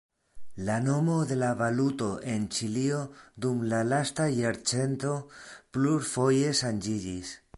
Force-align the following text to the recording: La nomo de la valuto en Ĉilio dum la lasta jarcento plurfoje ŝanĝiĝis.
La 0.67 0.77
nomo 0.85 1.17
de 1.31 1.35
la 1.41 1.49
valuto 1.59 2.07
en 2.35 2.47
Ĉilio 2.55 3.03
dum 3.45 3.61
la 3.75 3.83
lasta 3.91 4.27
jarcento 4.39 5.13
plurfoje 5.77 6.57
ŝanĝiĝis. 6.63 7.35